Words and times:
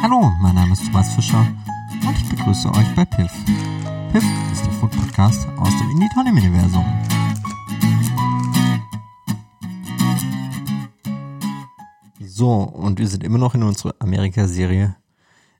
Hallo, 0.00 0.30
mein 0.40 0.54
Name 0.54 0.74
ist 0.74 0.86
Thomas 0.86 1.12
Fischer 1.12 1.44
und 2.06 2.16
ich 2.16 2.28
begrüße 2.28 2.70
euch 2.70 2.94
bei 2.94 3.04
Piff. 3.04 3.32
Piff 4.12 4.24
ist 4.52 4.64
der 4.64 4.72
Food 4.74 4.92
Podcast 4.92 5.48
aus 5.56 5.70
dem 5.70 5.90
Indie 5.90 6.08
Universum. 6.16 6.84
So, 12.20 12.52
und 12.62 13.00
wir 13.00 13.08
sind 13.08 13.24
immer 13.24 13.38
noch 13.38 13.56
in 13.56 13.64
unserer 13.64 13.96
Amerika-Serie. 13.98 14.94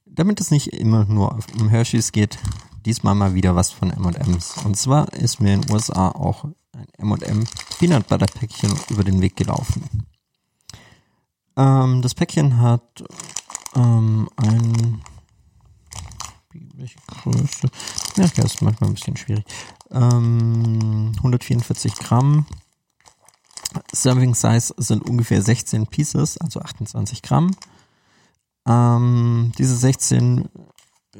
Damit 0.07 0.41
es 0.41 0.52
nicht 0.52 0.68
immer 0.68 1.05
nur 1.05 1.41
um 1.59 1.68
Hershey's 1.68 2.12
geht, 2.12 2.39
diesmal 2.86 3.16
mal 3.16 3.34
wieder 3.34 3.57
was 3.57 3.73
von 3.73 3.91
M&M's. 3.91 4.64
Und 4.64 4.77
zwar 4.77 5.12
ist 5.14 5.41
mir 5.41 5.55
in 5.55 5.62
den 5.62 5.73
USA 5.73 6.11
auch 6.11 6.45
ein 6.45 6.86
M&M 6.98 7.45
Peanut 7.80 8.07
Butter 8.07 8.27
Päckchen 8.27 8.72
über 8.89 9.02
den 9.02 9.21
Weg 9.21 9.35
gelaufen. 9.35 10.07
Ähm, 11.57 12.02
das 12.02 12.14
Päckchen 12.14 12.61
hat 12.61 13.02
ähm, 13.75 14.29
ein 14.36 15.03
welche 16.79 16.99
Größe? 17.07 17.68
Ja, 18.17 18.29
das 18.36 18.54
ist 18.54 18.63
manchmal 18.63 18.91
ein 18.91 18.94
bisschen 18.94 19.17
schwierig. 19.17 19.44
Ähm, 19.91 21.13
144 21.17 21.94
Gramm. 21.94 22.46
Serving 23.93 24.35
Size 24.35 24.75
sind 24.79 25.08
ungefähr 25.08 25.43
16 25.43 25.86
Pieces, 25.89 26.39
also 26.39 26.61
28 26.61 27.22
Gramm. 27.22 27.54
Ähm, 28.67 29.53
diese 29.58 29.77
16 29.77 30.49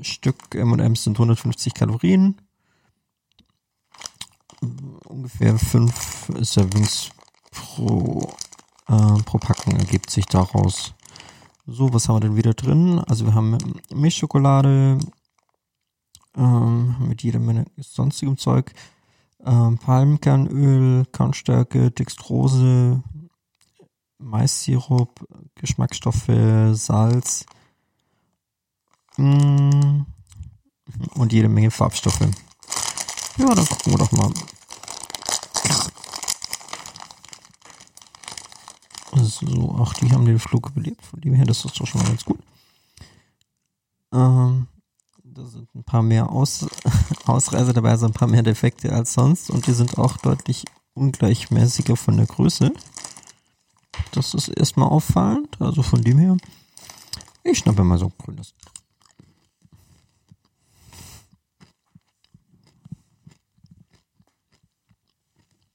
Stück 0.03 0.55
M&M's 0.55 1.05
sind 1.05 1.17
150 1.17 1.75
Kalorien. 1.75 2.41
Ungefähr 5.07 5.59
5 5.59 6.33
Servings 6.41 7.11
pro, 7.51 8.33
äh, 8.89 9.23
pro 9.25 9.39
Packung 9.39 9.77
ergibt 9.77 10.11
sich 10.11 10.27
daraus. 10.27 10.95
So, 11.71 11.93
was 11.93 12.09
haben 12.09 12.17
wir 12.17 12.21
denn 12.21 12.37
wieder 12.37 12.55
drin? 12.55 12.99
Also 13.09 13.27
wir 13.27 13.35
haben 13.35 13.59
Milchschokolade 13.93 14.99
ähm, 16.35 16.97
mit 17.07 17.23
jeder 17.23 17.41
Menge 17.41 17.67
sonstigem 17.77 18.39
Zeug, 18.39 18.73
ähm, 19.45 19.77
Palmkernöl, 19.77 21.05
Kornstärke, 21.13 21.91
Dextrose, 21.91 23.03
Maissirup, 24.17 25.27
Geschmacksstoffe, 25.57 26.31
Salz 26.73 27.45
mh, 29.19 29.27
mm, 29.27 30.07
und 31.17 31.33
jede 31.35 31.51
Menge 31.51 31.71
Farbstoffe. 31.71 32.31
Ja, 33.37 33.55
dann 33.55 33.67
gucken 33.67 33.93
wir 33.93 33.99
doch 33.99 34.13
mal. 34.13 34.33
So, 39.19 39.77
ach, 39.81 39.95
die 39.95 40.11
haben 40.11 40.25
den 40.25 40.39
Flug 40.39 40.71
überlebt. 40.71 41.05
Von 41.05 41.21
dem 41.21 41.35
her, 41.35 41.45
das 41.45 41.65
ist 41.65 41.79
doch 41.79 41.87
schon 41.87 42.01
mal 42.01 42.09
ganz 42.09 42.25
gut. 42.25 42.39
Ähm, 44.13 44.67
da 45.23 45.45
sind 45.47 45.75
ein 45.75 45.85
paar 45.85 46.03
mehr 46.03 46.31
Aus 46.31 46.67
Ausreißer 47.27 47.73
dabei, 47.73 47.91
also 47.91 48.07
ein 48.07 48.13
paar 48.13 48.29
mehr 48.29 48.43
Defekte 48.43 48.93
als 48.93 49.13
sonst. 49.13 49.51
Und 49.51 49.67
die 49.67 49.73
sind 49.73 49.99
auch 49.99 50.17
deutlich 50.19 50.65
ungleichmäßiger 50.95 51.97
von 51.97 52.17
der 52.17 52.27
Größe. 52.27 52.73
Das 54.13 54.35
ist 54.35 54.49
erstmal 54.49 54.89
auffallend. 54.89 55.61
Also 55.61 55.83
von 55.83 56.03
dem 56.03 56.19
her, 56.19 56.37
ich 57.45 57.59
schnappe 57.59 57.85
mal 57.85 57.99
so 57.99 58.07
ein 58.07 58.13
grünes. 58.19 58.55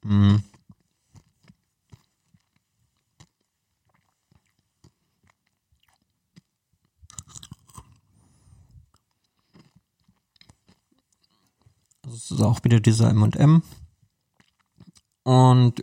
Mm. 0.03 0.42
Das 12.13 12.29
ist 12.29 12.41
auch 12.43 12.63
wieder 12.63 12.79
dieser 12.79 13.09
M&M. 13.09 13.63
Und 15.23 15.81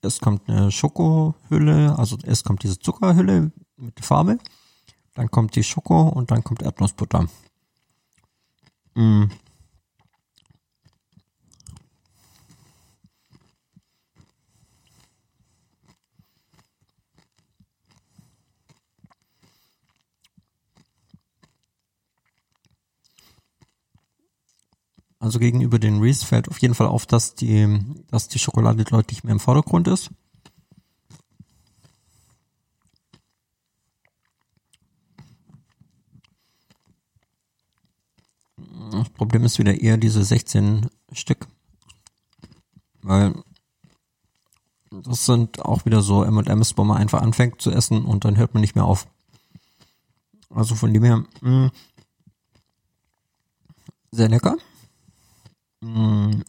es 0.00 0.20
kommt 0.20 0.48
eine 0.48 0.70
Schokohülle, 0.70 1.98
also 1.98 2.16
erst 2.22 2.44
kommt 2.44 2.62
diese 2.62 2.78
Zuckerhülle 2.78 3.50
mit 3.76 3.98
Farbe, 4.04 4.38
dann 5.14 5.28
kommt 5.28 5.56
die 5.56 5.64
Schoko 5.64 6.02
und 6.02 6.30
dann 6.30 6.44
kommt 6.44 6.62
Erdnussbutter. 6.62 7.26
Mm. 8.94 9.24
Also 25.28 25.40
gegenüber 25.40 25.78
den 25.78 26.00
Reese 26.00 26.24
fällt 26.24 26.48
auf 26.48 26.56
jeden 26.62 26.74
Fall 26.74 26.86
auf, 26.86 27.04
dass 27.04 27.34
die, 27.34 27.78
dass 28.10 28.28
die 28.28 28.38
Schokolade 28.38 28.82
deutlich 28.84 29.24
mehr 29.24 29.32
im 29.32 29.40
Vordergrund 29.40 29.86
ist. 29.86 30.08
Das 38.90 39.10
Problem 39.10 39.44
ist 39.44 39.58
wieder 39.58 39.78
eher 39.78 39.98
diese 39.98 40.24
16 40.24 40.88
Stück. 41.12 41.46
Weil 43.02 43.34
das 44.90 45.26
sind 45.26 45.60
auch 45.60 45.84
wieder 45.84 46.00
so 46.00 46.24
M&M's, 46.24 46.78
wo 46.78 46.84
man 46.84 46.96
einfach 46.96 47.20
anfängt 47.20 47.60
zu 47.60 47.70
essen 47.70 48.06
und 48.06 48.24
dann 48.24 48.38
hört 48.38 48.54
man 48.54 48.62
nicht 48.62 48.76
mehr 48.76 48.86
auf. 48.86 49.06
Also 50.48 50.74
von 50.74 50.94
dem 50.94 51.04
her, 51.04 51.22
mh, 51.42 51.66
mm, 51.66 51.70
sehr 54.10 54.30
lecker. 54.30 54.56
Mm. 55.80 56.42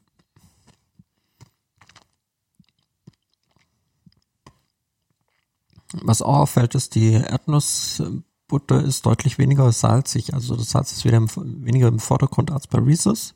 Was 5.93 6.21
auch 6.21 6.37
auffällt, 6.37 6.75
ist, 6.75 6.95
die 6.95 7.13
Erdnussbutter 7.13 8.83
ist 8.83 9.05
deutlich 9.05 9.37
weniger 9.37 9.71
salzig. 9.71 10.33
Also 10.33 10.55
das 10.55 10.69
Salz 10.69 10.91
ist 10.91 11.03
wieder 11.03 11.17
im, 11.17 11.29
weniger 11.65 11.87
im 11.87 11.99
Vordergrund 11.99 12.51
als 12.51 12.67
bei 12.67 12.79
Reese's. 12.79 13.33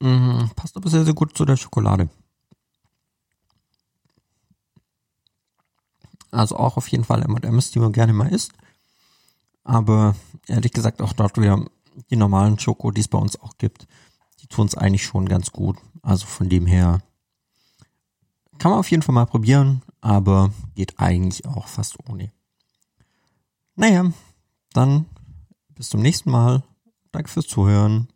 Mhm, 0.00 0.50
passt 0.56 0.76
aber 0.76 0.90
sehr, 0.90 1.04
sehr 1.04 1.14
gut 1.14 1.36
zu 1.36 1.44
der 1.44 1.56
Schokolade. 1.56 2.08
Also 6.32 6.56
auch 6.56 6.76
auf 6.76 6.88
jeden 6.88 7.04
Fall 7.04 7.22
M&M's, 7.22 7.70
die 7.70 7.78
man 7.78 7.92
gerne 7.92 8.12
mal 8.12 8.32
isst. 8.32 8.52
Aber 9.62 10.16
ehrlich 10.48 10.72
gesagt 10.72 11.00
auch 11.00 11.12
dort 11.12 11.36
wieder 11.38 11.64
die 12.10 12.16
normalen 12.16 12.58
Schoko, 12.58 12.90
die 12.90 13.02
es 13.02 13.08
bei 13.08 13.18
uns 13.18 13.40
auch 13.40 13.56
gibt 13.58 13.86
die 14.42 14.48
tun 14.48 14.66
es 14.66 14.74
eigentlich 14.74 15.04
schon 15.04 15.28
ganz 15.28 15.52
gut. 15.52 15.78
Also 16.02 16.26
von 16.26 16.48
dem 16.48 16.66
her 16.66 17.00
kann 18.58 18.70
man 18.70 18.80
auf 18.80 18.90
jeden 18.90 19.02
Fall 19.02 19.14
mal 19.14 19.26
probieren, 19.26 19.82
aber 20.00 20.52
geht 20.74 20.98
eigentlich 20.98 21.46
auch 21.46 21.68
fast 21.68 21.96
ohne. 22.08 22.32
Naja, 23.74 24.12
dann 24.72 25.06
bis 25.70 25.88
zum 25.88 26.00
nächsten 26.02 26.30
Mal. 26.30 26.62
Danke 27.10 27.30
fürs 27.30 27.46
Zuhören. 27.46 28.11